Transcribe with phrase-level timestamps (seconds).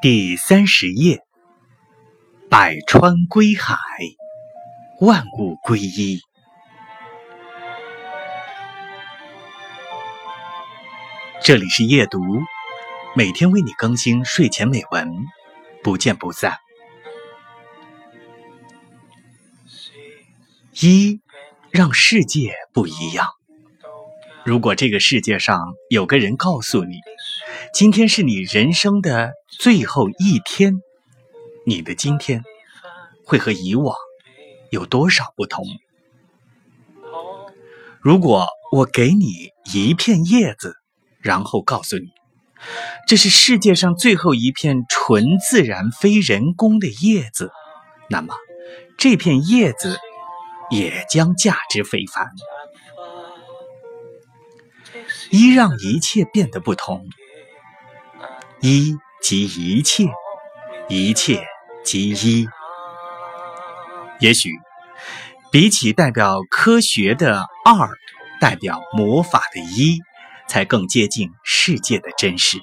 [0.00, 1.24] 第三十页，
[2.48, 3.76] 百川归海，
[5.00, 6.20] 万物归一。
[11.42, 12.20] 这里是夜读，
[13.16, 15.12] 每天为你更新睡前美文，
[15.82, 16.58] 不见不散。
[20.80, 21.20] 一，
[21.72, 23.26] 让世界不一样。
[24.44, 27.00] 如果这个世界上有个人告诉你，
[27.72, 30.80] 今天是你人生的最后一天，
[31.66, 32.42] 你的今天
[33.24, 33.94] 会和以往
[34.70, 35.64] 有多少不同？
[38.00, 40.76] 如果我给你一片叶子，
[41.20, 42.06] 然后告诉你，
[43.06, 47.50] 这是世界上最后一片纯自然、非人工的叶子，
[48.08, 48.34] 那么
[48.96, 49.98] 这片叶子
[50.70, 52.26] 也将价值非凡。
[55.30, 57.06] 一让一切变得不同，
[58.60, 60.04] 一即一切，
[60.88, 61.46] 一切
[61.84, 62.48] 即一。
[64.20, 64.50] 也许
[65.52, 67.88] 比起代表科学的二，
[68.40, 70.00] 代表魔法的一，
[70.48, 72.58] 才更接近世界的真实。